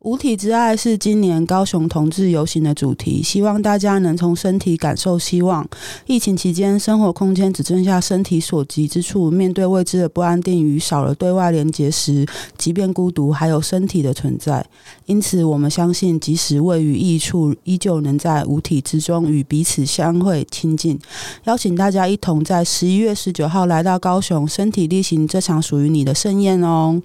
[0.00, 5.66] 无体之爱是今年高雄同志游行的主题，希望大家能从身体感受希望。
[6.04, 12.24] 疫情期间，生活空间只剩下身体所及之处，面对未知的不安定与少了对外连接时，
[12.56, 14.64] 即便孤独，还有身体的存在。
[15.06, 20.96] 因此，我们相信，即使位于异处，依旧能在无体之中与彼此相会亲近。
[21.44, 27.02] 邀请大家一同在十一月十九号来到高雄，身体力行这场属于你的盛宴哦。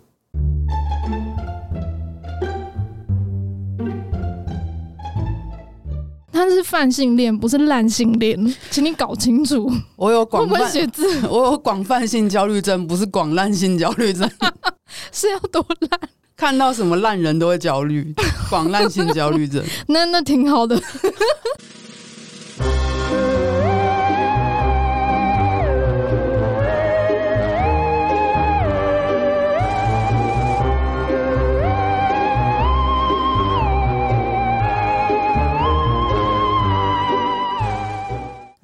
[6.32, 9.72] 他是泛性恋，不是烂性恋，请你搞清楚。
[9.96, 14.30] 我有广泛写字， 我有广泛性焦虑症，不是广烂性焦虑症。
[15.12, 16.00] 是要多烂？
[16.36, 18.14] 看到什么烂人都会焦虑，
[18.50, 19.64] 广烂性焦虑症。
[19.88, 20.82] 那那挺好的。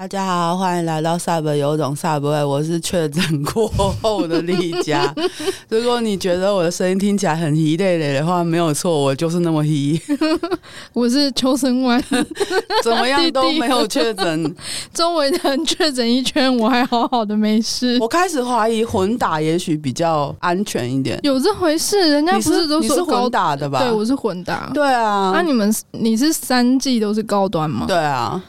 [0.08, 3.68] 大家好，欢迎来到 Sub 有种 Sub，我是确诊过
[4.02, 5.14] 后的丽佳。
[5.68, 10.02] 如果你觉得我的声音听起来很稀累累的话，没有错，我就是那么稀。
[10.94, 12.02] 我是秋生湾，
[12.86, 14.56] 怎么样都没有确诊，
[14.94, 17.98] 周围的人确诊一圈，我还好好的没事。
[18.00, 22.10] 我开始怀疑混打也许比较安全一点，有这回事？
[22.12, 23.80] 人家不是都是混打的吧？
[23.84, 24.72] 对，我是混打。
[24.74, 27.84] 对啊，那、啊、你们你是三季都是高端吗？
[27.86, 28.42] 对啊。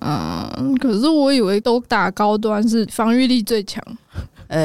[0.00, 3.82] 嗯，可是我以为都打高端是防御力最强。
[4.48, 4.58] 呃、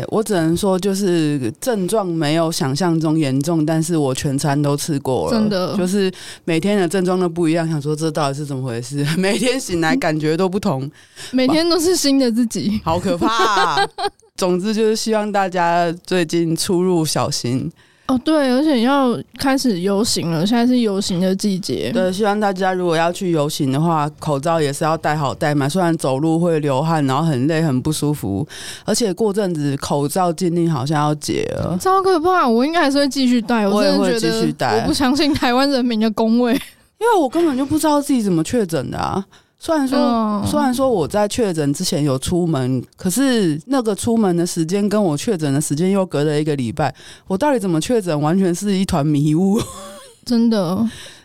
[0.00, 6.12] 欸，我只能说就是症状没有想象中严重，但是我全餐都吃过了，真的就是
[6.44, 7.68] 每天的症状都不一样。
[7.68, 9.06] 想说这到底是怎么回事？
[9.16, 10.90] 每天醒来感觉都不同，
[11.30, 13.88] 每天都是新的自己，好可怕啊。
[14.36, 17.70] 总之就是希望大家最近出入小心。
[18.12, 21.90] 哦，对，而且要开始游行了，现在是游行的季节。
[21.94, 25.68] 对，希望大家如果要去游行的话，口罩也是要戴好戴满。
[25.70, 28.46] 虽然走路会流汗，然后很累很不舒服，
[28.84, 32.46] 而且过阵子口罩禁令好像要解了，超可怕！
[32.46, 34.76] 我应该还是会继续戴，我真的觉得，我也会继续戴。
[34.76, 36.52] 我不相信台湾人民的工位，
[37.00, 39.24] 因为我根本就不知道自己怎么确诊的啊。
[39.64, 46.92] 虽然说，嗯、虽然说我在确诊之前有出门，可是那个出门的时间跟我确诊的时间又隔了一个礼拜，
[47.28, 49.60] 我到底怎么确诊，完全是一团迷雾。
[50.26, 50.84] 真的，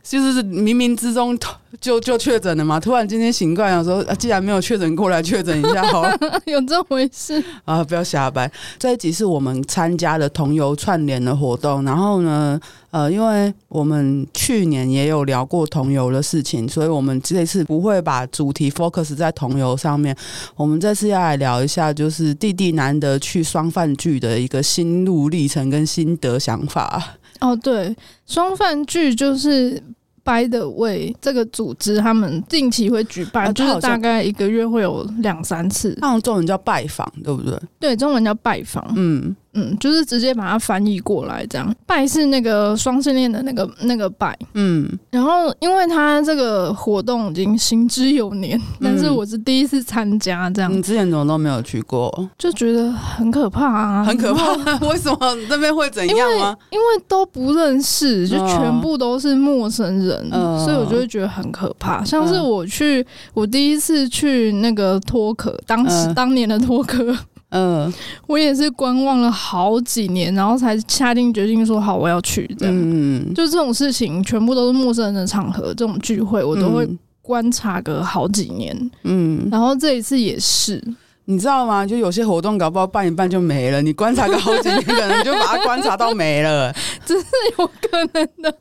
[0.09, 1.37] 就是冥冥之中
[1.81, 2.79] 就就确诊了嘛。
[2.79, 6.17] 突然今天醒过来，想说，啊，既然没有确诊过来，确诊一下 好了。
[6.45, 7.83] 有这回事啊？
[7.83, 8.49] 不要瞎掰。
[8.79, 12.59] 这一集是我们参加的同游串联的活动，然后呢，
[12.91, 20.15] 呃，因为我们去年也有聊过同游的事情，所以我们这次不会把主题 focus 在同游上面。
[20.55, 27.03] 我们这次要来聊一下，就是弟弟难得去双饭剧的一个心路历程跟心得想法。
[27.39, 29.81] 哦，对，双饭剧就是
[30.23, 35.97] By the way 这个组织，他们定期会举办，就是大概一个月会有两三次。
[36.01, 37.57] 那种中文叫拜访，对不对？
[37.79, 38.93] 对，中文叫拜访。
[38.95, 39.35] 嗯。
[39.59, 44.37] 嗯，就是直接把它翻译过来，这样“拜”是那个双性恋的那个那个“拜”。
[44.53, 50.71] 嗯，然后因为他这个活动已经行之有年，但是我是第一次参加，这样。
[50.71, 52.29] 你之前怎么都没有去过？
[52.37, 54.53] 就觉得很可怕啊，很可怕。
[54.87, 56.55] 为什么那边会怎样吗？
[56.69, 62.03] 因为都不认识，就全部都是陌生人，哦、所以我就会觉得很可怕。
[62.03, 63.03] 像是我去，
[63.33, 67.17] 我第一次去那个脱壳，当时当年的脱壳。
[67.49, 67.91] 嗯，
[68.27, 72.45] 我也是观望了好几年，然后才下定决心说好我要去。
[72.59, 76.87] 这样，嗯，就这种事情，全部都是陌生人的场合，这种聚会我都会
[77.21, 78.91] 观察个好几年。
[79.03, 80.83] 嗯，然后这一次也是，
[81.25, 81.85] 你知道吗？
[81.85, 86.73] 就有些活动搞不好办一办就没了，你观察个好几年，可能就把它观察到没了，
[87.05, 87.25] 这是
[87.57, 88.53] 有可能的。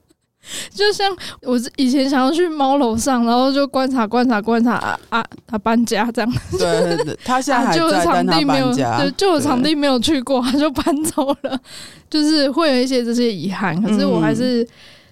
[0.73, 1.11] 就像
[1.43, 6.33] 我以前想要去猫楼上，然后就观察观察观察啊啊，他搬家这样。
[7.25, 8.99] 他现在还在，但他搬家。
[8.99, 11.61] 对，就有场地没有去过，他就搬走了。
[12.09, 14.67] 就是会有一些这些遗憾，可是我还是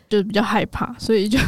[0.08, 1.38] 就比较害怕，所以就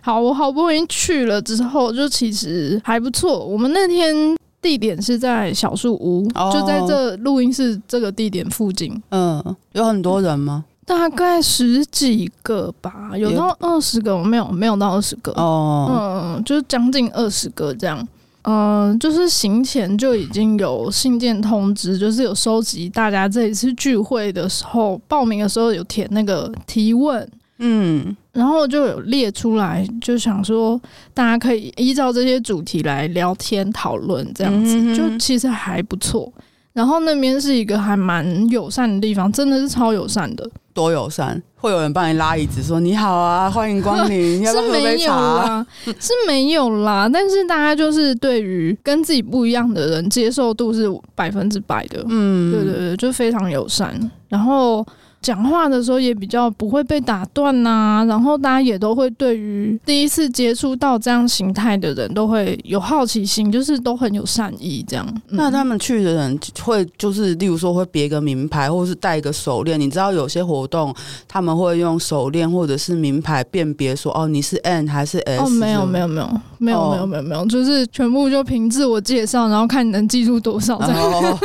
[0.00, 0.20] 好。
[0.20, 3.44] 我好不容易去了之后，就其实还不错。
[3.44, 4.14] 我们那天
[4.60, 9.00] 地点是在小树屋，就在这录音室这个地点附近。
[9.10, 10.64] 嗯，有很多人吗？
[10.84, 15.32] 大概十几个吧，有到二十个，没有没有到二十个。
[15.32, 18.06] 哦，嗯，就是将近二十个这样，
[18.42, 27.26] 嗯，就是行前就已经有信件通知，就是有收集大家这一次聚会的时候报名的时候有填那个提问，
[27.58, 30.78] 嗯，然后就有列出来，就想说
[31.14, 36.30] 大家可以依照这些主题来聊天讨论，这样子就其实还不错。
[36.72, 40.50] 然后那边是一个还蛮友善的地方，真的是超友善的。
[40.74, 45.14] 多友善，会有人帮你拉椅子说你好啊，欢迎光临， 要不要喝杯茶？
[45.14, 45.66] 啊？
[46.00, 54.86] 是没有啦，但是大家就是对于跟自己不一样的人接受度是百分之百的，嗯，对对对，就非常友善，然后。
[55.22, 65.06] 讲话的时候也比较不会被打断呐、啊，然后大家也都会对于第一次接触到这样形态的人都会有好奇心，就是都很有善意这样。
[65.28, 69.78] 嗯、那他们去的人会就是，例如说会别个名牌，或是戴一个手链。
[69.78, 70.94] 你知道有些活动
[71.28, 75.40] 他们会用手链或者是名牌辨别说，哦，你是 N 还是 S？
[75.40, 76.28] 哦，没有没有没有
[76.58, 80.96] 没有没有没有没有，就是全部就凭自我介绍，然后看你能记住多少这样。
[81.00, 81.38] 哦、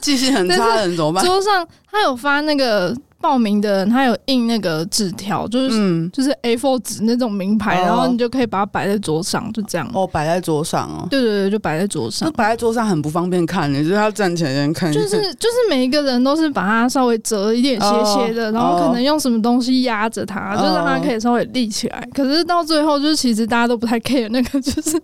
[0.00, 1.22] 记性很差的人怎么办？
[1.26, 2.96] 桌上他有发那个。
[3.20, 9.88] 报名的人他有印那个纸条，就是、嗯、就是 A4 纸那种名牌，哦、然后你就可以把它摆在桌上，就这样。
[9.92, 11.06] 哦，摆在桌上哦。
[11.10, 12.32] 对对对，就摆在桌上。
[12.32, 14.90] 摆在桌上很不方便看，你就是要站起来先看。
[14.90, 22.08] 就是就是每一个人都是把它稍微折一点斜斜的，哦、然后可能用什么东西压着它，哦、就让它可以稍微立起来。
[22.14, 25.00] 可是到最后，就是其实大家都不太 care 那个， 就是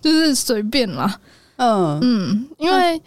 [0.00, 1.18] 就是随便啦。
[1.56, 3.00] 嗯嗯，因为。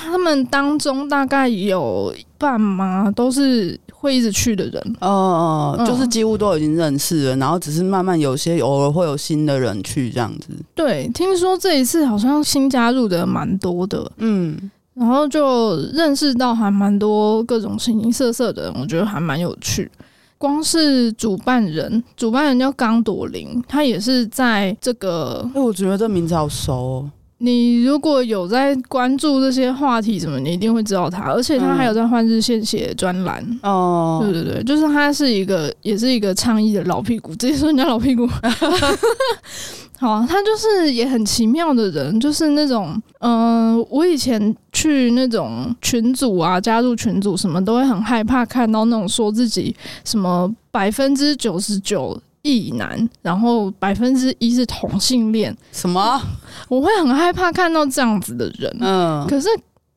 [0.00, 4.96] 他们当中大概有一半嘛，都是会一直去的人。
[5.00, 10.50] 哦、呃，就是几乎都已经认识了，然后只是慢慢有些偶尔会有新的人去这样子。
[10.72, 14.56] 对，听说这一次好像新加入的蛮多的，嗯，
[14.94, 19.90] 然后就认识到还蛮多各种形形色色的人，我觉得还蛮有趣。
[20.38, 27.10] 光是主办人，主办人叫刚朵琳，他也是在这个，哎，我觉得这名字好熟哦。
[27.40, 34.20] 你如果有在关注这些话题什么，你一定会知道他，而且他还有在换日线写专栏哦。
[34.22, 38.28] 对对对，就是他是一个，也是一个倡议的老屁股，直接说人家老屁股。
[40.00, 49.74] 好，他就是也很奇妙的人，就是那种，嗯、呃，我以前去那种群组啊，加入群组什么，都会很害怕看到那种说自己
[50.04, 52.20] 什么百分之九十九。
[52.42, 56.20] 异男，然后百分之一是同性恋，什么？
[56.68, 58.76] 我会很害怕看到这样子的人。
[58.80, 59.48] 嗯，可是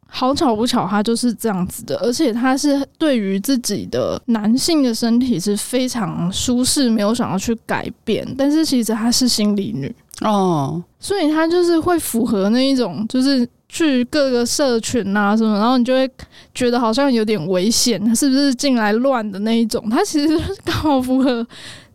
[0.08, 8.28] 好巧不巧，他就是这样子的，而且他是对于自己的男性的身体是非常舒适，没有想要去改变。
[8.38, 16.10] 但是其实他是心理女哦，所以他就是会符合那一种，就是去各个社群啊什么，然后你就会
[16.54, 19.90] 觉得好像有点危险，他是不是进来乱的那一种？
[19.90, 21.48] 他其实刚好符合。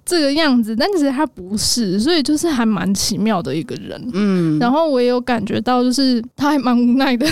[0.06, 4.00] 这个样子，但其实他不是，所以就是还蛮奇妙的一个人。
[4.14, 7.26] 嗯，然后我也有感觉到，就是他还蛮无奈的，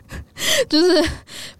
[0.66, 1.04] 就是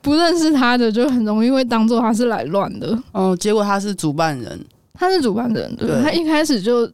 [0.00, 2.99] 不认识他的就很容易会当做他是来乱的。
[3.12, 4.58] 哦，结果他是主办人，
[4.94, 6.91] 他是主办人，对，对他一开始就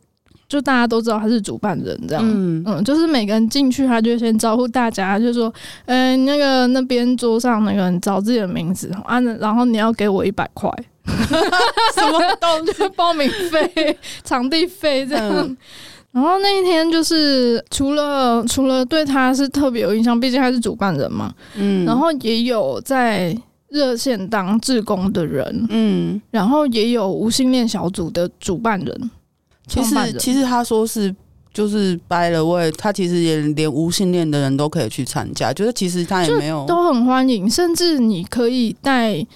[0.49, 5.53] 就大家都知道他是主办人，这样，嗯嗯，就是每个人进去，他就先招呼大家，就说，
[5.87, 10.69] 嗯、呃，那个那边桌上那个人找自己的名字啊，然后你要给我一百块。
[11.05, 12.89] 什么东西？
[12.97, 15.29] 报名费、场地费这样。
[15.31, 15.57] 嗯、
[16.13, 21.35] 然后那一天就是除了除了对他是特别有印象，毕竟他是主办人嘛。
[21.57, 21.85] 嗯。
[21.85, 23.37] 然后也有在
[23.69, 25.67] 热线当志工的人。
[25.71, 26.21] 嗯。
[26.31, 29.11] 然后也有无性恋小组的主办人。
[29.67, 31.15] 其实其实他说是
[31.53, 39.27] 就是 by the way，他其实也连无性恋的人都可以去参加，就是其实他也没有都很欢迎，甚至你可以带。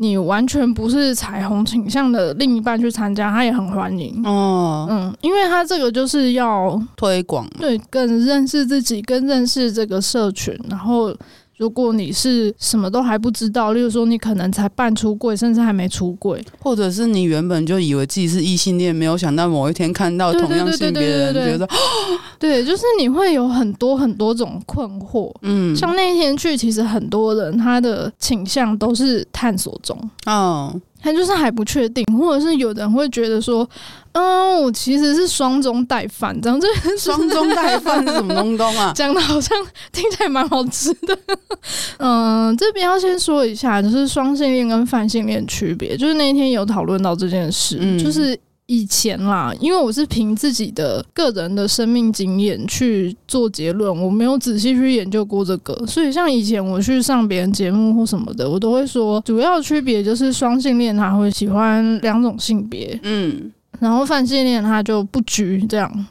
[0.00, 4.20] 你完全不是彩虹倾向的另一半去参加，他也很欢迎。
[4.24, 11.14] 哦，嗯，因为他这个就是要推广，对，更认识自己，更认识这个社群，然后。
[11.60, 21.68] 如果你是什么都还不知道，例如说你可能才半出柜，甚至还没出柜，或者是你原本就以为自己是异性恋，没有想到某一天看到同样性别的人，觉得，
[22.40, 25.30] 对，就是你会有很多很多种困惑。
[25.42, 29.94] 嗯，像那天去，其实很多人他的倾向都是探索中。
[30.24, 30.74] 哦。
[31.02, 33.66] 他就是还不确定，或者是有人会觉得说，
[34.12, 38.92] 嗯，我其实是双中带饭，这样这双中带饭是什么东东啊？
[38.96, 39.56] 讲的好像
[39.92, 41.18] 听起来蛮好吃的。
[41.98, 48.38] 嗯，这边要先说一下，就是双性恋跟泛性恋区别，就是那一天有讨论到这件事，嗯、就是。
[48.72, 63.50] 以前啦，因为我是凭自己的个人的生命经验去做结论，我没有仔细去研究过这个，所以像以前我去上别人节目或什么的，我都会说，主要区别就是双性恋他会喜欢两种性别，嗯，
[63.80, 66.06] 然后泛性恋他就不拘这样。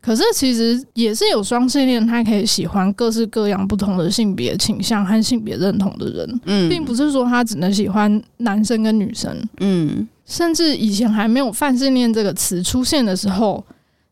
[0.00, 10.06] 可是其实也是有双性恋，他可以喜欢各式各样不同的性别倾向和性别认同的人，嗯，并不是说他只能喜欢男生跟女生，嗯。
[10.24, 13.64] 甚至以前还没有“泛性恋”这个词出现的时候，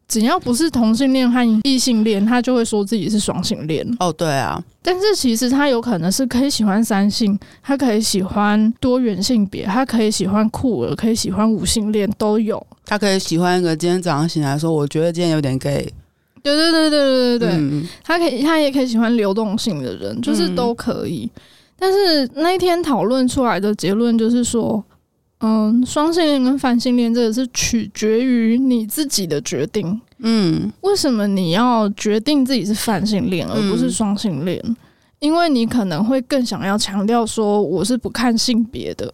[0.08, 3.84] 只要不是同性恋和异性恋，他就会说自己是双性恋。
[3.98, 12.64] 哦，对啊，但是其实他有可能是可以喜欢三性，他可以喜欢多元性别，他可以喜欢酷儿，可以喜欢五性恋，都有。
[12.84, 15.92] 他可以喜欢一个今天早上醒来说，我觉得今天有点 gay。
[16.42, 21.28] 对对对对对对对，嗯、他可以，他也可以喜欢流动性的人，就是都可以。
[21.34, 21.40] 嗯、
[21.80, 24.84] 但是那一天讨论出来的结论就是说。
[25.40, 30.00] 嗯，双性恋跟泛性恋这个是取决于你自己的决定。
[30.20, 34.58] 嗯，为什么你要决定自己是泛性恋而不是双性恋？
[34.64, 34.76] 嗯，
[35.18, 39.12] 因为你可能会更想要强调说我是不看性别的，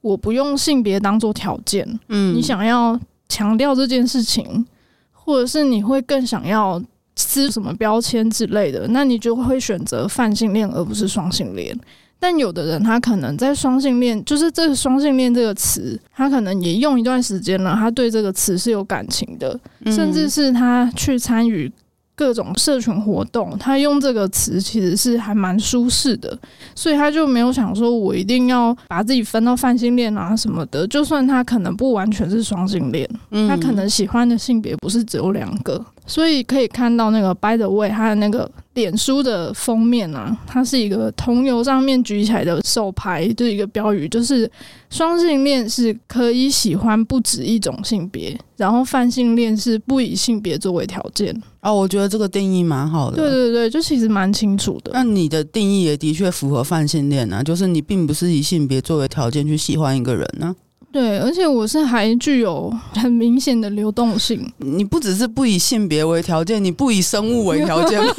[0.00, 1.98] 我不用性别当做条件。
[2.08, 4.64] 嗯，你想要强调这件事情，
[5.10, 6.80] 或者是你会更想要
[7.16, 11.76] 撕什么标签之类的，那你就会选择泛性恋而不是双性恋。
[12.24, 19.60] 但有的人，他可能在双性恋，就是这个双性恋这个词，他可能也用一段时间了，他对这个词是有感情的，
[19.92, 21.70] 甚至是他去参与。
[22.16, 26.38] 各种社群活动，他用这个词其实是还蛮舒适的，
[26.72, 30.86] 所以他就没有想说，我一定要把自己分到泛性恋啊什么的。
[30.86, 33.04] 就算他可能不完全是双性恋，
[33.48, 35.84] 他可能喜欢的性别不是只有两个。
[36.06, 44.50] 所以可以看到那个 By the way，它的那个脸书的封面啊，它是一个桐油上面举起来的手牌，就是一个标语，就是
[44.90, 51.34] 双性恋是可以喜欢不止一种性别，然后泛性恋是不以性别作为条件。
[51.62, 53.16] 哦，我觉得这个定义蛮好的。
[53.16, 54.90] 对对对，就其实蛮清楚的。
[54.92, 60.63] 那你的定义也的确符合泛性恋啊，就是你并不是以性别作为条件去喜欢一个人呢、啊。
[60.94, 64.48] 对，而且我是还具有很明显的流动性。
[64.58, 68.14] 你不只是不以性别为条件，你不以生物为条件吗？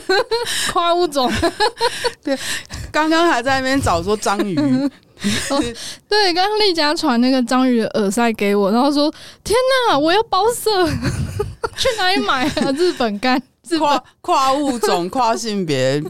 [0.72, 1.30] 跨物种。
[2.24, 2.34] 对，
[2.90, 4.56] 刚刚还在那边找说章鱼。
[5.50, 5.62] 哦，
[6.08, 9.12] 对，刚刚丽佳传那个章鱼的耳塞给我，然后说
[9.44, 9.54] ：“天
[9.90, 10.86] 哪，我要包色。”
[11.76, 12.72] 去哪里买啊？
[12.72, 13.38] 日本干，
[13.78, 16.02] 跨跨物种、跨性别，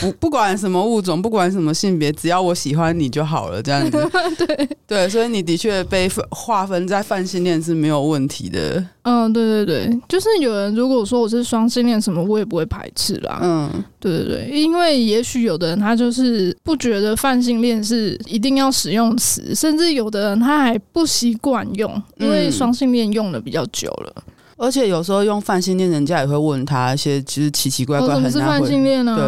[0.00, 4.10] 不不管什么物种，不管什么性别，只要我喜欢你就好了，这样子。
[4.38, 8.84] 对对，所以你的确被划分在泛性恋是没有问题的。
[9.02, 13.38] 嗯，对对对，就是有人如果说我是双性恋，什么我也不会排斥啦。
[13.42, 24.24] 嗯，对对对，因为也许有的人他就是不觉得泛性恋是一定要使用词，甚至有的人他还不习惯用，因为双性恋用的比较久了。
[24.60, 28.30] 而且有时候用泛性恋，人家也会问他一些其实奇奇怪怪很难。
[28.30, 29.16] 什么是泛性恋呢？
[29.16, 29.24] 对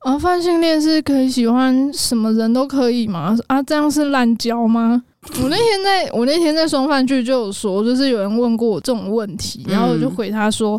[0.00, 3.34] 啊，泛性恋是可以喜欢什么人都可以吗？
[3.46, 5.02] 啊，这样是滥交吗？
[5.42, 10.78] 我那天在我那天在双饭剧就有说，就是有人问过我这种问题，然后我就回他说，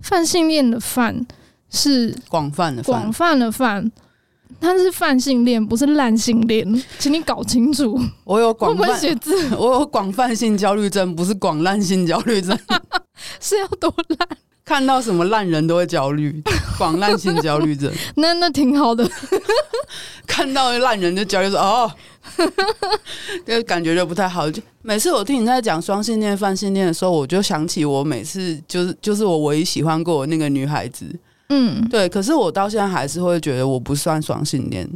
[0.00, 1.14] 泛性恋的泛
[1.68, 3.92] 是广泛的广泛的泛。
[4.60, 6.66] 他是泛性恋，不是滥性恋，
[6.98, 7.98] 请你搞清楚。
[8.24, 12.58] 我有广泛写字， 我有广泛性焦虑症，不是广滥性焦虑症。
[13.40, 14.28] 是要多烂？
[14.64, 16.40] 看到什么烂人都会焦虑，
[16.78, 17.90] 广滥性焦虑症。
[18.16, 19.08] 那那挺好的。
[20.26, 21.90] 看到烂人就焦虑说哦，
[23.44, 24.48] 就感觉就不太好。
[24.48, 31.04] 就每次我听你在讲双性恋、泛性恋的时候，我就想起我每次就是就是我唯一喜欢过的那个女孩子。
[31.48, 34.88] 嗯，对，可是我到现在还是会觉得我不算双性恋，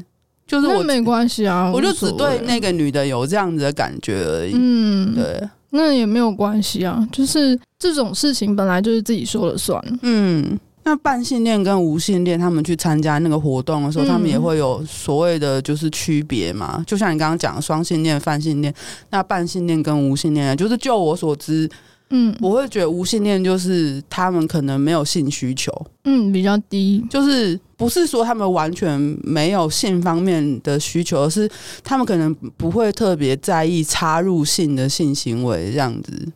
[0.47, 4.53] 就是我没关系啊，我就只对那个女的有这样子的感觉而已。
[4.55, 9.83] 嗯，对，那也没有关系啊，就是这种事情本来就是自己说了算。
[10.03, 16.83] 嗯，那半性恋跟无性恋他们去参加那个活动的时候，嗯、他们也会有所谓的就是区别嘛？
[16.87, 18.73] 就像你刚刚讲的双性恋、泛性恋，
[19.11, 21.69] 那半性恋跟无性恋，就是就我所知。
[22.11, 25.73] 嗯，我会觉得无性恋就是他们可能没有性需求，
[26.05, 31.51] 嗯，比较低，就是不是说他们完全没有性方面的需求，而是
[31.83, 36.29] 他们可能不会特别在意插入性的性行为这样子。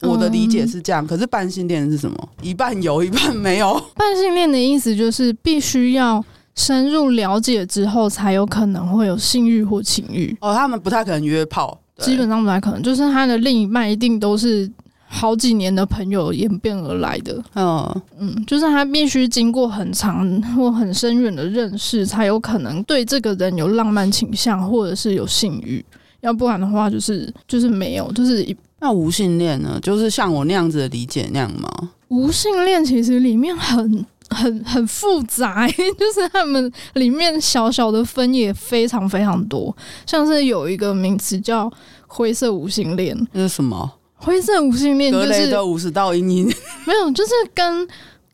[0.00, 2.28] 我的理解是这样，可是半性恋是什么？
[2.40, 3.72] 一半有，一半没有。
[3.94, 6.24] 半性恋的意思就是必须要
[6.56, 10.36] 深入了解之后，才有可能会有性欲或情欲。
[10.40, 14.68] 哦，他们不太可能约炮，基本上不太可能，就是他的另一半一定都是。
[15.14, 20.26] 好几年的朋友演变而来的，嗯嗯，就是他必须经过很长
[20.56, 25.84] 或很深远的认识，才有可能对这个人有浪漫倾向，或者是有性欲，
[26.22, 29.78] 要不然的话，就是就是没有，就是一那无性恋呢？
[29.82, 31.68] 就是像我那样子的理解那样吗？
[32.08, 39.76] 无性恋其实里面很很很复杂， 就是他们里面小小的分也非常非常多，
[40.06, 41.70] 像是有一个名词叫
[42.06, 43.92] 灰色无性恋，那是什么？
[44.22, 46.46] 灰色无性恋就是格雷的五十道阴影，
[46.86, 47.86] 没有，就是跟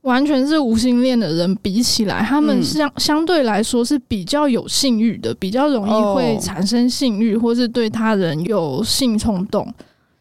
[0.02, 9.66] 完全是无性恋的人比起来，他们相相对来说是比较有性欲的，比较容易会产生性欲，或是对他人有性冲动。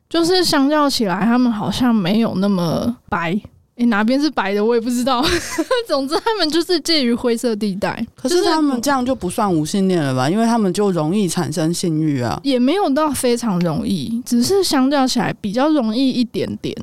[0.10, 3.38] 就是相较起来，他们好像没有那么白。
[3.78, 5.24] 诶，哪边是白的，我也不知道。
[5.88, 8.06] 总之，他们就是介于灰色地带。
[8.16, 10.30] 可是他们这样就不算无性恋了吧？
[10.30, 12.40] 因为他们就容易产生性欲啊。
[12.44, 16.76] 也没有到非常容易，只是相较起来比较容易一点点，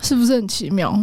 [0.00, 0.94] 是不是很奇妙？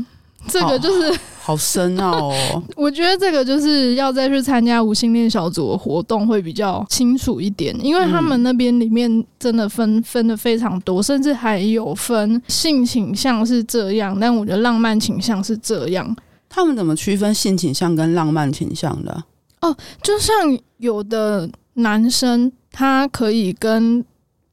[0.48, 2.64] 这个就是好，深奥哦！
[2.78, 16.16] 我觉得这个就是要再去参加无性恋小组的活动会比较清楚一点，因为他们那边里面真的分分的非常多，甚至还有分性倾向是这样，但我觉得浪漫倾向是这样。
[16.48, 19.24] 他们怎么区分性倾向跟浪漫倾向的？
[19.62, 20.36] 哦，就像
[20.78, 24.06] 有的男生他可以跟。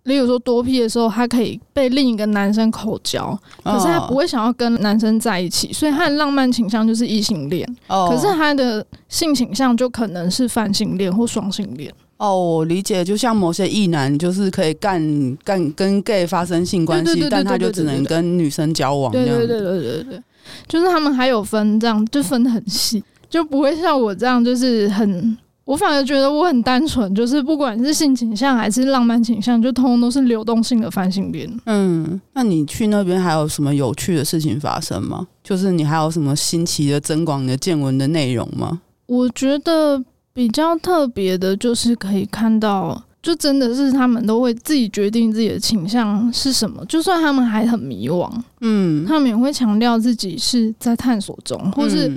[0.06, 7.68] 例如说多 P 的时候，他可以被另一个男生口交，可是他不会想要跟男生在一起，所以他的浪漫倾向就是异性恋。
[7.88, 11.92] 哦，可是他的性倾向就可能是泛性恋或双性恋。
[12.18, 19.12] 哦，我理解，就像某些异男就是可以干干跟 gay 发生性关系，但他就只能跟女生交往。
[19.12, 20.22] 对对对对对对，
[20.66, 25.36] 就是他们还有分这样，就分得很细，就不会像我这样，就是很。
[25.66, 31.50] 我反而觉得我很单纯，就是不管是性倾向还是浪漫倾向，就通通都是流动性的泛性恋。
[31.64, 35.26] 嗯，那你去那边还有什么有趣的事情发生吗？
[35.42, 38.80] 就是你还有什么新奇的、增广的见闻的内容吗？
[39.06, 40.00] 我觉得
[40.32, 48.30] 比较特别的就是可以看到，就真的是他们都会自己决定自己的倾向是什么，就算他们还很迷惘，
[48.60, 52.08] 嗯，他们也会强调自己是在探索中，或是。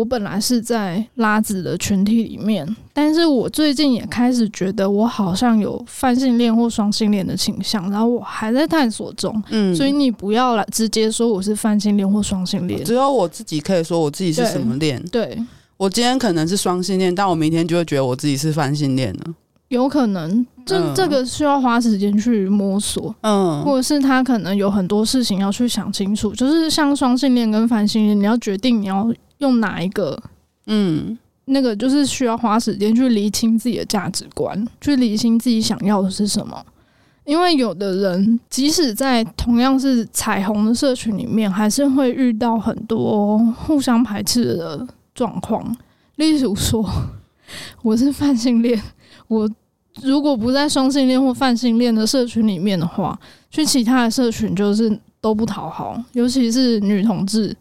[0.00, 9.30] 我本来是在拉子的群体里面，但是我最近也开始觉得我好像有泛性恋或双性恋的倾向，然后我还在探索中。
[9.50, 15.04] 嗯，所以你不要来直接说我是泛性恋或双性恋，只有我自己可以说我自己是什么恋。
[15.12, 15.38] 对，
[15.76, 19.34] 我今天可能是双性恋，但我明天就会觉得我自己是泛性恋了。
[19.68, 29.12] 有可能，这这个需要花时间去摸索，嗯，或者是他可能有很多事情要去想清楚，就是像双性恋跟泛性恋，你要决定你要。
[29.40, 30.18] 用哪一个？
[30.66, 36.64] 嗯，那个就是需要花时间去厘清自己的价值观，去厘清自己想要的是什么。
[37.24, 45.76] 因为有的人即使在同样是彩虹的社群里面，还是会遇到很多互相排斥的状况。
[46.16, 46.84] 例如说，
[47.82, 48.80] 我是泛性恋，
[49.28, 49.48] 我
[50.02, 53.18] 如果不在双性恋或泛性恋的社群里面的话，
[53.50, 57.54] 去其他的社群就是都不讨好，尤其是女同志。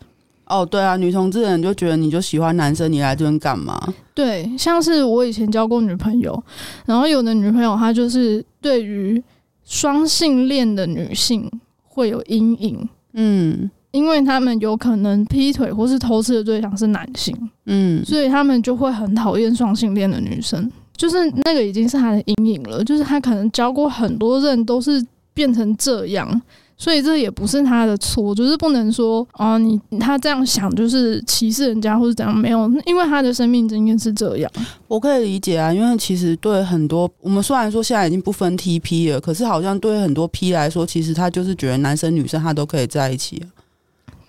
[0.49, 3.79] 哦，对啊，女同志的人就觉得你就喜欢男生，你来这边干嘛？
[4.15, 6.43] 对，像是我以前交过女朋友，
[6.85, 9.23] 然后有的女朋友她就是对于
[9.63, 11.49] 双性恋的女性
[11.83, 17.35] 会有阴影，嗯，因为他们有可能劈腿或是偷吃的对象是男性，
[17.67, 26.41] 嗯，所以他们就会很讨厌双性恋的女生，就是那个已经是她的阴影了，就是她可能交过很多任都是变成这样。
[26.81, 34.49] 所以这也不是他的错，就是不能说啊，你他这样想就是歧视人家或者怎样，没有，因为他的生命经验是这样。
[34.87, 43.43] 我可以理解啊，因为其实对很多我们虽然说现在已经不分 TP 了，可是好像对很多 P 来说，其实他就是觉得男生女生他都可以在一起。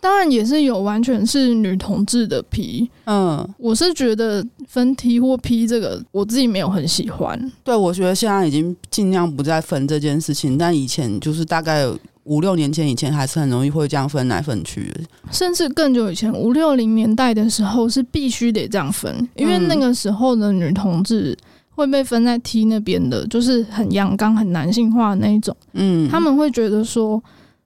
[0.01, 7.53] 当然也是有完全是女同志的 P，嗯，我是觉得分 T 或 P 这个我自己没有很喜欢。
[7.63, 11.97] 对，我觉得现在已经尽量不再分这件事情，但以前就是大概有。
[12.31, 15.01] 五六年前以前还是很容易会这样分来分去的，
[15.33, 21.37] 甚至更久以前五六零年代的时候是必须得这样分，因为那个时候的女同志
[21.71, 25.57] 会被分在 T 那边的，就是很阳刚、很男性化的那一种。
[25.73, 27.21] 嗯，他们会觉得说，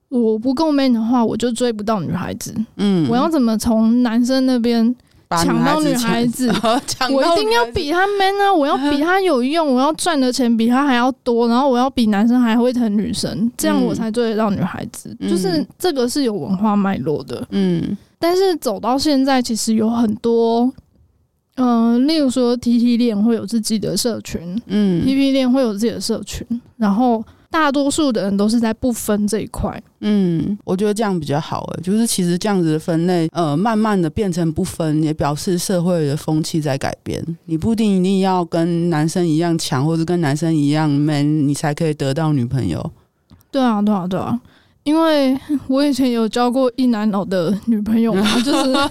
[0.08, 2.54] 我不够 man 的话，我就追不到女孩子。
[2.76, 4.96] 嗯，我要怎么从男生那边？
[5.42, 6.48] 抢到女孩子，
[7.10, 8.52] 我一定要比他 man 啊！
[8.52, 15.16] 我要比他有用，我要赚的钱比他还要多，然后我要比男生还会疼女生，这样我才追得到女孩子。
[15.20, 17.96] 嗯、就是这个是有文化脉络的，嗯。
[18.18, 20.72] 但是走到现在，其实有很多，
[21.56, 27.24] 嗯、呃，例如说 T T 恋会有自己的社群，嗯，P P 恋会有自己的社群，然后。
[27.54, 37.24] 大多数的人都是在不分这一块，嗯，我觉得这样比较好诶，就是其实这样子的分类，呃，慢慢的变成不分，也表示社会的风气在改变。
[37.44, 42.90] 你不一定一定要跟男生一样强，或者跟男生一样 man，你才可以得到女朋友。
[43.52, 44.40] 对啊，对啊，对啊，
[44.82, 45.38] 因为
[45.68, 48.90] 我以前有交过一男老的女朋友嘛， 就是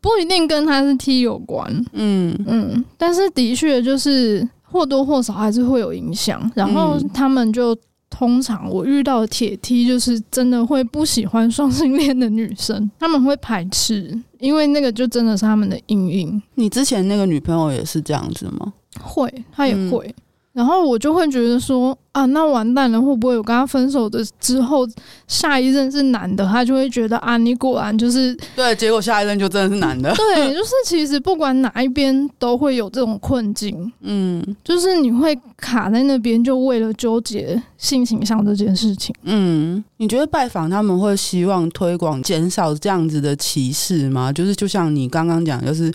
[0.00, 4.48] 不一定跟他是 T 有关，嗯嗯，但是的确就是。
[4.74, 7.76] 或多或少还是会有影响，然后他们就
[8.10, 16.42] 通常我遇到的铁梯就是真的会不喜欢双性恋的女生，他们会排斥，因为那个就真的是他们的阴影。
[16.56, 18.72] 你之前那个女朋友也是这样子吗？
[19.00, 20.12] 会，她也会。
[20.54, 24.86] 然后我就会觉得说啊，那完蛋了，会不会我跟他分手的之后，
[25.26, 30.14] 下一任是男的，他就会觉得啊，你果然就是对，结果下一任就真的是男的。
[30.14, 39.12] 对，就是其实不管哪一边都会有这种困境，嗯，就是你会卡在那边，就为了纠结性倾向这件事情。
[39.24, 44.32] 嗯，你觉得拜访他们会希望推广减少这样子的歧视吗？
[44.32, 45.92] 就是就像你刚刚讲，就是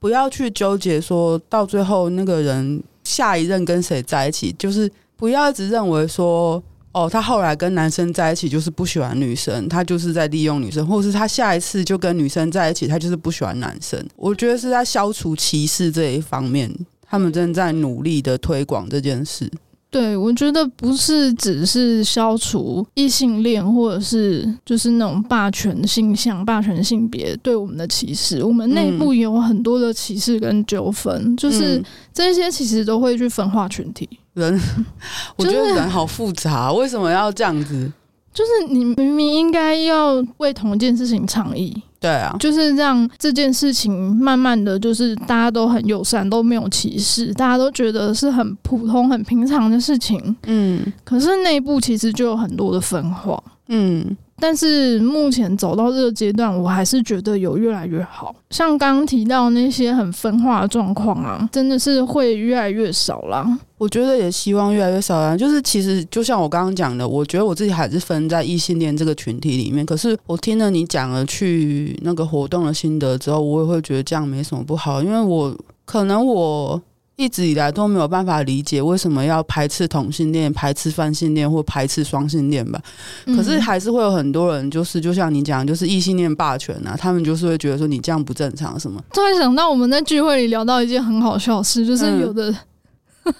[0.00, 2.82] 不要去纠结，说到最后那个人。
[3.04, 6.62] 下一任跟谁在一起，就是不要一直认为说，
[6.92, 14.04] 哦，他后来跟男生在一起就是不喜欢女生，他就是在利用女生，或是他下一次就跟女生在一起，他就是不喜欢男生。
[14.16, 16.70] 我觉得是在消除歧视这一方面，
[17.02, 19.50] 他们正在努力的推广这件事。
[19.92, 28.42] 对，我觉得不是只是消除异性恋，或者是就是那种霸权性向、霸权性别对我们的歧视。
[28.42, 34.08] 我们内部有很多的歧视跟纠纷，嗯、就是这些其实都会去分化群体。
[34.32, 34.58] 人，
[35.36, 37.92] 我觉得人好复杂，为什么要这样子？
[38.32, 41.82] 就是你明明应该要为同一件事情倡议。
[42.02, 50.36] 对啊，就是让这件事情慢慢的就是大家都很友善，都没有歧视，大家都觉得是很普通、很平常的事情。
[50.48, 53.42] 嗯，可是内部其实就有很多的分化。
[53.68, 54.16] 嗯。
[54.42, 58.34] 但是目前走到这个阶段，我还是觉得有越来越好。
[58.50, 63.46] 像刚刚提到那些很分化的状况啊，真的是会越来越少啦。
[63.78, 65.36] 我觉得也希望越来越少啦。
[65.36, 69.86] 就是其实就像我刚刚讲的，我觉得我自己还是分在异性恋这个群体里面。
[69.86, 76.82] 可是我听了你讲了去那个活动的心得之后，我也会觉得这样没什么不好，因为我可能我。
[77.22, 82.82] 一直以来都没有办法理解为什么要排斥同性恋、排斥泛性恋或排斥双性恋吧？
[83.26, 89.00] 可是还是会有很多人，就是就像你讲，就是异性恋霸权啊，他们就是会觉得说你这样不正常什么。
[89.12, 92.50] 突然想到我们在聚会里聊到一件很好笑的事，就是有的、
[93.24, 93.34] 嗯、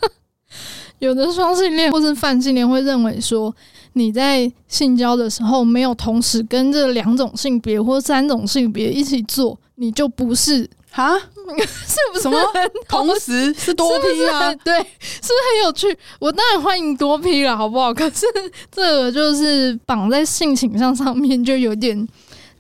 [1.01, 3.53] 有的双性恋或是泛性恋会认为说，
[3.95, 10.71] 你在性交的时候没有同时跟这两种性别或三种性别一起做，你就不是。
[10.93, 12.39] 哈， 是不是什么
[12.87, 14.55] 同时是多批啊？
[14.57, 15.99] 对，是不是很有趣？
[16.19, 17.93] 我当然欢迎多批了，好不好？
[17.95, 18.27] 可是
[18.71, 22.07] 这个就是绑在性倾向上面，就有点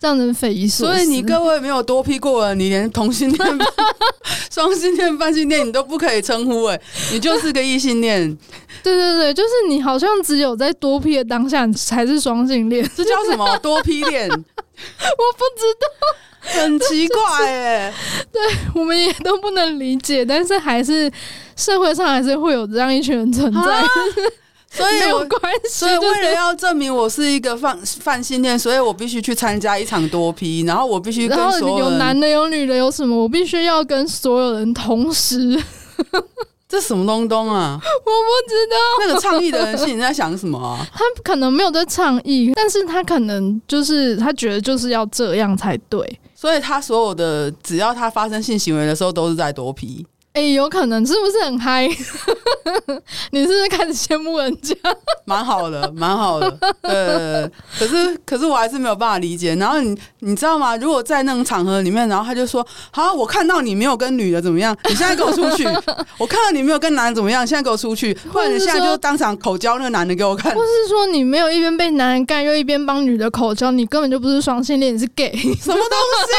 [0.01, 0.95] 让人匪夷所思。
[0.95, 3.59] 所以你各位没有多批过了，你连同性恋、
[4.51, 6.81] 双性恋、半性恋你都不可以称呼，哎，
[7.13, 8.35] 你就是个异性恋。
[8.83, 14.27] 对对对，就是你好像只有在多批的当下才是双性恋，这叫什么多批恋？
[14.31, 15.87] 我不知道。
[16.43, 17.95] 很奇怪哎，
[18.33, 18.43] 对，
[18.75, 21.11] 我们也都不能理解，但是还是
[21.57, 23.61] 社会上还是会有这样一群人存在，
[24.71, 25.71] 所以没有关系。
[25.71, 35.63] 所以为了要证明我是一个泛泛性恋，所以我必须去参加一场多批，然后我必须跟所有人，有男的有女的有什么，我必须要跟所有人同时。
[36.73, 37.79] 这什么东东啊？
[37.83, 38.77] 我不知道。
[39.01, 40.81] 那个倡议的人心里在想什么啊？
[40.91, 46.19] 他可能没有在倡议，但是他可能就是他觉得就是要这样才对。
[46.35, 50.07] 所以他所有的只要他发生性行为的时候，都是在多批。
[50.35, 51.87] 哎、欸，有可能是不是很嗨？
[53.33, 54.75] 你是不是开始羡慕人家？
[55.27, 56.59] 蛮好的，蛮好的。
[56.81, 57.47] 呃，
[57.79, 59.55] 可是可是我还是没有办法理解。
[59.57, 60.75] 然后你你知道吗？
[60.79, 64.75] 如果在那种场合里面，然后他就说：“好，我看到你没有跟女的怎么样？
[64.89, 65.65] 你现在给我出去！
[66.17, 67.47] 我看到你没有跟男的怎么样？
[67.47, 68.17] 现在给我出去！
[68.33, 75.31] 或者你现在就当场口交那个男的给我看。”或是说你没有一边被男人干，又一边帮女的口交，你根本就不是双性恋，你是 gay？
[75.61, 76.33] 什么东西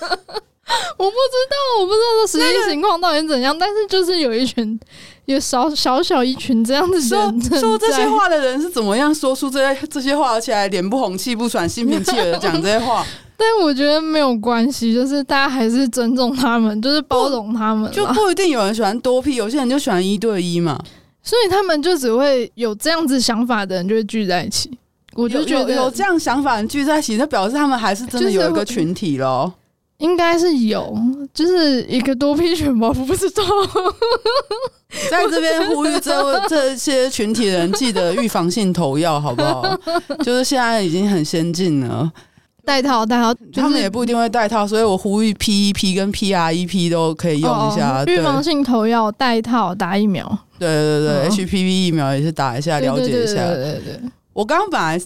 [0.00, 0.40] 啊？
[0.98, 4.78] 我不知道，我不知道这实际情况到底怎样，但是就是有一群，
[5.26, 13.06] 有少小小一群这样的人说，说这些话的人是怎么样说出这些这些话，而且还脸不红气不喘、心平气和的讲这些话。
[13.38, 20.80] 但我觉得没有关系，就是大家还是尊重他们，就是包容他们，就不一定有人喜欢多 P，有些人就喜欢一对一嘛。
[21.22, 24.70] 所以他们就只会有这样子想法的人就会聚在一起。
[25.14, 29.52] 我就觉得有，这样想法的人聚在一起，那表示他们还是真的有一个群体咯。
[29.98, 30.94] 应该是有，
[31.32, 33.42] 就是一个多批犬吧，我不知道。
[35.10, 39.76] 在这边呼吁这这些群体的人，记得预防性投药，好不好？
[40.22, 42.10] 就是现在已经很先进了，
[42.64, 48.04] 戴套戴套，他们也不一定会戴套，所以我呼吁 PEP 跟 PREP 都可以用一下。
[48.06, 50.26] 预防性投药、戴套、打疫苗，
[50.58, 53.34] 对对对，HPV 疫苗也是打一下，了解一下。
[53.46, 54.00] 对对对，
[54.32, 55.00] 我刚刚本来，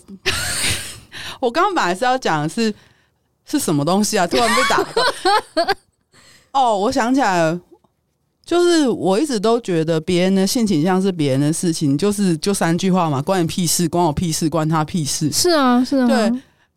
[1.41, 2.75] 我刚刚本来是要讲的是。
[3.51, 4.27] 是什么东西啊？
[4.27, 5.77] 突然被打断。
[6.53, 7.61] 哦，我想起来了，
[8.45, 15.31] 就是我一直都觉得别人的性倾向是别人的事情，就是就三句话嘛，关你屁事，关我屁事，关他屁事。
[15.33, 16.07] 是啊，是啊。
[16.09, 16.33] 对，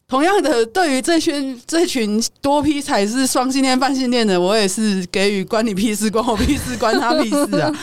[0.08, 7.74] 同样的，对于这群这群多批才是双性恋、半性恋的，我也是给予关你屁事，关我屁事，关他屁事啊。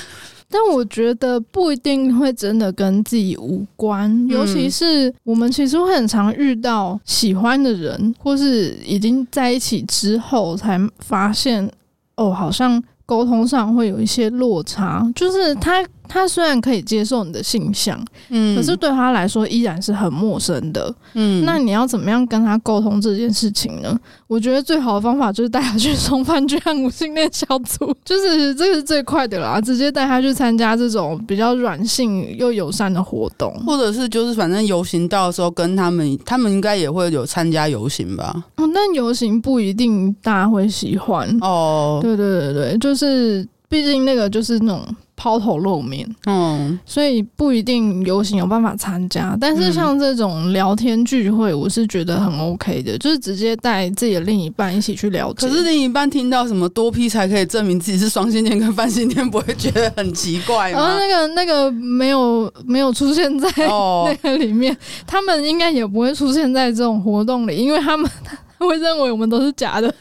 [0.51, 11.71] 但我觉得不一定会真的跟自己无关，嗯、尤其是我们其实会很常遇到喜欢的人，或是已经在一起之后才发现，
[12.17, 15.83] 哦，好像沟通上会有一些落差，就是他。
[16.13, 21.45] 他虽然可以接受你的性向，嗯，可是对他来说依然是很陌生的，嗯。
[21.45, 23.97] 那你要怎么样跟他沟通这件事情呢？
[24.27, 38.45] 我觉得最好的方法就是带他去重返居和无性恋小组， 就是这个是最快的啦，直接带他去参加这种比较软性又友善的活动，或者是就是反正游行到的时候跟他们，他们应该也会有参加游行吧？
[38.57, 41.99] 哦，那游行不一定大家会喜欢哦。
[42.03, 44.85] 对对对对，就是毕竟那个就是那种。
[45.23, 55.47] 抛头露面，嗯，所以不一定游行有办法参加，但是像这种聊天聚会，我是觉得很 OK 的，就是直接带自己的另一半一起去聊天。
[55.51, 60.79] 可是另一半听到什么多批才可以证明自己是双性恋跟泛性恋，不会觉得很奇怪吗？
[60.79, 64.75] 然后那个那个没有没有出现在那个里面，
[65.07, 68.11] 他们应该也不会出现在这种活动里，因为他们
[68.59, 69.95] 他会认为我们都是假的。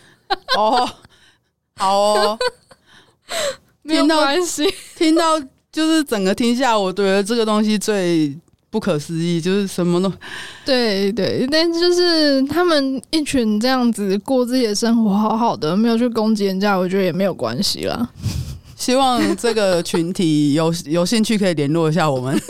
[0.58, 0.89] 哦，
[1.75, 2.39] 好哦。
[3.83, 4.63] 没关系，
[4.97, 5.39] 听到
[5.71, 8.37] 就是整个听下，我觉得这个东西最
[8.69, 10.11] 不可思议，就是什么都
[10.65, 18.09] 对对，但就是他们一群这样子过自己的生活，好好的，没有去攻击人家，我觉得也没有关系啦。
[18.75, 22.41] 希望这个群体有有兴趣可以联络一下我们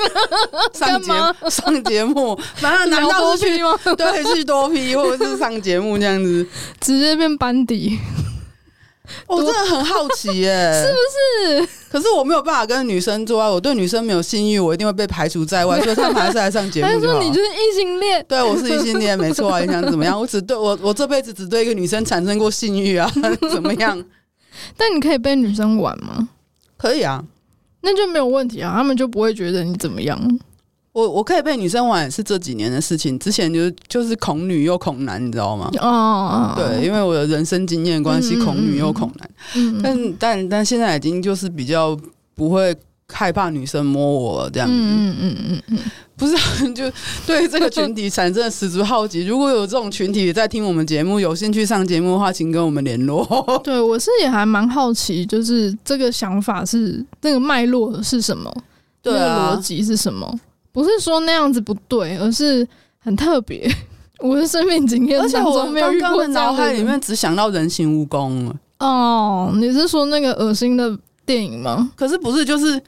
[0.73, 1.11] 上节
[1.49, 3.57] 上节目，马上难道是去？
[3.97, 6.45] 对，去多批或者是上节目这样子，
[6.79, 7.97] 直接变班底。
[9.27, 10.97] 我真的很好奇耶、欸， 是不
[11.65, 11.69] 是？
[11.91, 16.87] 可是我没有办法跟女生做爱，我对女生没有性欲，我一定会被排除在外，所以他们还是来上节目。
[16.87, 19.59] 他说你就是异性恋， 对，我是异性恋，没错啊。
[19.59, 20.19] 你想怎么样？
[20.19, 23.11] 我只对我， 我这辈子只对一个女生产生过性欲啊，
[23.51, 24.03] 怎么样？
[24.77, 26.29] 但你可以被女生玩吗？
[26.77, 27.23] 可以啊，
[27.81, 30.19] 那就没有问题啊，他们就不会觉得你怎么样。
[30.91, 35.69] 我我可以被女生玩是这几年的事情，之前就是就是恐女又恐男，你知道吗？
[35.79, 39.29] 哦，对，因为我的人生经验关系，恐女又恐男。
[39.55, 41.97] 嗯，但但但现在已经就是比较
[42.33, 42.75] 不会
[43.07, 44.75] 害怕女生摸我了这样子。
[44.75, 45.77] 嗯嗯嗯嗯，
[46.15, 46.35] 不是，
[46.73, 46.91] 就
[47.25, 49.25] 对这个群体产生了十足好奇。
[49.25, 53.25] 如果有这种群体在听我们节目，有兴趣上节目的话，请跟我们联络。
[53.63, 58.51] 对，我是也还蛮好奇，就是这个想法是那个脉络是什么？
[59.01, 60.39] 对啊，逻辑是什么？
[60.79, 62.65] 不是说那样子不对，而是
[62.99, 63.69] 很特别。
[64.19, 68.55] 我的生命经验，而且我刚刚的脑海里面只想到人形蜈蚣了。
[68.79, 71.91] 哦，你是说那个恶心的电影吗？
[71.97, 72.81] 可是不是，就是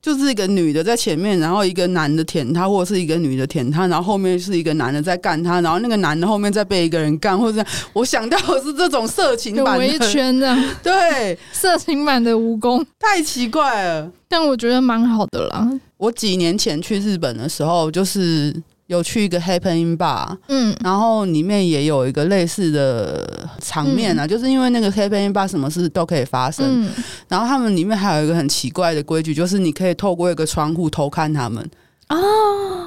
[0.00, 14.10] 就是一个女的在前面，然后一个男的舔她，或者是一个女的舔她，然后后面是一个男的在干她，然后那个男的后面再被一个人干，或者我想到的是这种色情版的，围一圈这样， 对，色情版的蜈蚣，太奇怪了。
[14.28, 15.66] 但我觉得蛮好的啦。
[16.04, 18.54] 我几年前去日本的时候，就是
[18.88, 26.90] 有去一个 Happening Bar，嗯，然后里面也有一个类似的场面啊，嗯、就是因为那个 Happening Bar 什么事都可以发生，嗯、
[27.28, 31.66] 然后他们里面还有一个很奇怪的规矩，就是你可以透过一个窗户偷看他们。
[32.08, 32.18] 啊，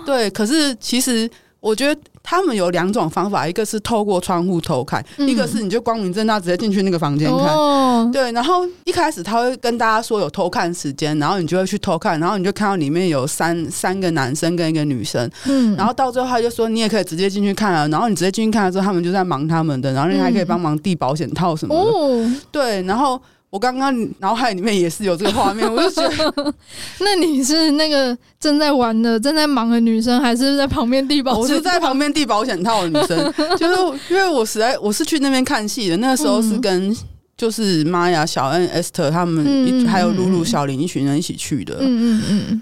[0.05, 1.99] 对，可是其实我觉得。
[2.29, 7.55] 他们有两种方法，一个是透过窗户偷看，嗯、一个是你就光明正大直接进去那个房间看。
[7.55, 15.31] 哦、对，然后一开始他会跟大家说有偷看时间，然后你就会去偷看，然后你就看到里面有三三个男生跟一个女生。
[15.45, 21.81] 嗯，然后到最后他就说你也可以直接进去看了，然后你直接进去看了之后，他们就在忙他们的，然后你还可以帮忙递保险套什么的。
[21.81, 23.17] 哦，对，然后。
[23.49, 26.53] 我刚刚脑海里面也是有这个画面，我就觉得，
[26.99, 31.37] 那你是那个正在玩的、正在忙的女生，还是在旁边递保？
[31.37, 36.95] 我是在旁边递保险套的女生， 就是因为我实在我是去那边看戏的，那个时候是跟
[37.37, 41.77] 就是玛雅、小恩、Esther 他们，嗯、还有露露、小林一群人一起去的。
[41.79, 42.61] 嗯嗯嗯。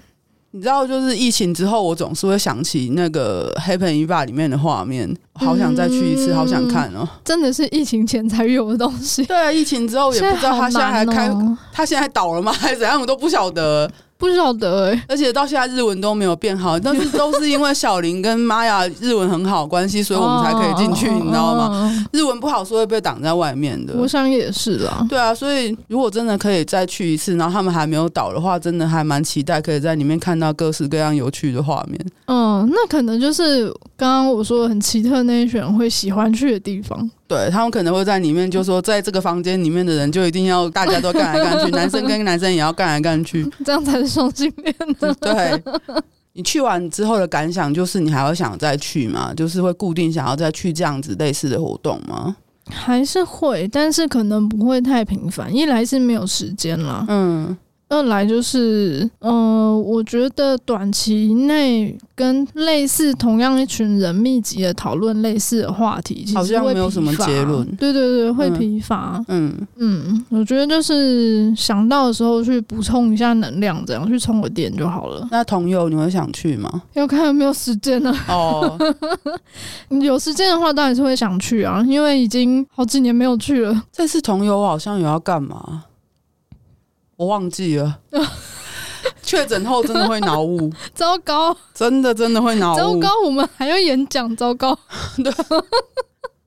[0.56, 7.06] 你知道，就是疫情之后，我总是会想起那个《黑盆一霸》里面的画面，好想再去一次，好想看哦！
[7.22, 9.22] 真的是疫情前才有的东西。
[9.26, 11.30] 对啊，疫情之后也不知道他现在还开，
[11.70, 12.50] 他现在倒了吗？
[12.50, 12.98] 还是怎样？
[12.98, 13.90] 我都不晓得。
[14.18, 22.06] 不晓得哎、欸，而且到现在日文都没有变好，但是 都是因为小林跟玛雅日文很好关系，所以我们才可以进去，你知道吗？
[22.12, 23.94] 日文不好说会被挡在外面的。
[23.96, 25.06] 我想也是啦。
[25.08, 32.00] 对啊，所以如果真的可以再去一次，然后他们还没有倒的话，真的还蛮期待可以在里面看到各式各样有趣的画面。
[32.26, 37.10] 嗯，那可能就是刚刚我说的很奇特那一群会喜欢去的地方。
[37.28, 45.12] 对，他们可能会在里面，就说在这个房间里面的人就一定要大家都干来干去， 男生跟男生也要干来干去，这样才是双性恋的。
[45.14, 45.62] 对，
[46.34, 49.32] 你去完之后的感想就是，你还会想再去吗？
[49.34, 52.36] 就是会固定想要再去这样子类似的活动吗？
[52.68, 55.54] 还是会，但是可能不会太频繁。
[55.54, 57.56] 一来是没有时间了，嗯，
[57.88, 67.64] 二来就是，呃，我觉得短期内跟类似同样一群人密集的讨论类似的话题，其实好像没有什么结论。
[67.76, 69.24] 对对对，会疲乏。
[69.28, 75.28] 嗯嗯，我觉得就是想到的时候去补充一下能量，这样去充个电就好了。
[75.30, 76.82] 那同游你会想去吗？
[76.94, 78.12] 要看有没有时间呢。
[78.28, 78.76] 哦，
[79.90, 83.82] 有时间的话当然是会想去啊，因为已经好几年没有去了。
[83.92, 85.84] 这次同游好像有要干嘛？
[87.16, 87.98] 我忘记了，
[89.22, 94.78] 确诊后真的会脑雾，糟糕，真的真的会脑雾，糟糕，我们还要演讲，糟糕，
[95.16, 95.32] 对，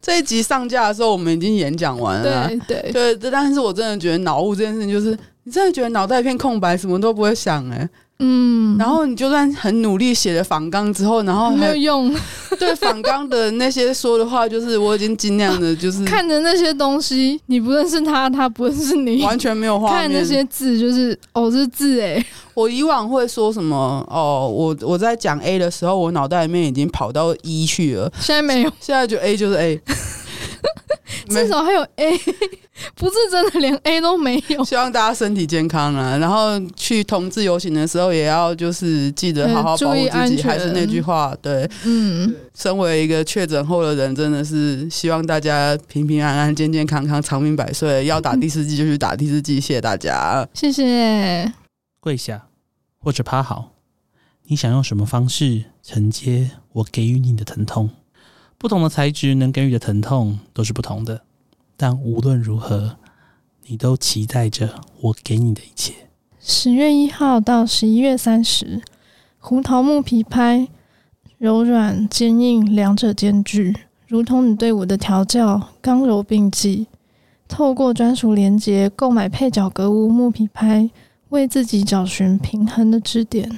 [0.01, 3.15] 这一集上架的时候我们已经演讲完了，对对。
[3.15, 7.89] 对，但是我真的觉得脑雾这件事情，就是你真的觉得脑袋一片空白，什么都不会想，哎。
[8.21, 12.13] 嗯，然后你就算很努力写了仿纲之后，然后没有用。
[12.60, 20.01] 对仿纲的那些说的话，就是我已经尽量的，就是看着那些东西，你不认识他，他不认识你，完全没有画面。
[20.01, 22.23] 看那些字，就是哦，这是字哎。
[22.53, 28.12] 我以往会说什么哦，我我在讲 A 的时候，我脑袋里面已经跑到 E 去了。
[28.19, 29.82] 现在没有，现在就 A 就是 A。
[31.30, 32.17] 至少还有 A，
[32.95, 34.63] 不是真的连 A 都没有。
[34.63, 36.17] 希望大家身体健康啊！
[36.17, 40.41] 然后去同志游行的时候，也要就是记得好好保护自己。
[40.41, 48.06] 还是那句话，对，嗯，身为一个确诊后的人，真的是希望大家平平安安、健健康康、长命百岁。
[48.06, 51.52] 要打第四剂就去打第四剂，谢谢大家，谢谢。
[52.00, 52.48] 跪下
[52.98, 53.72] 或者趴好，
[54.48, 57.89] 你想用什么方式承接我给予你的疼痛？
[58.60, 61.22] 不同的材质能给予的疼痛都是不同的，
[61.78, 62.98] 但无论如何，
[63.67, 65.93] 你都期待着我给你的一切。
[66.41, 68.82] 十月一号到十一月三十，
[69.38, 70.67] 胡桃木皮拍，
[71.38, 73.74] 柔软坚硬两者兼具，
[74.06, 76.88] 如同你对我的调教，刚柔并济。
[77.48, 80.89] 透过专属连接购买配角格物木皮拍，
[81.30, 83.58] 为自己找寻平衡的支点。